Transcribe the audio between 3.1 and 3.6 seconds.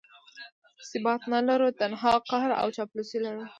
لرو.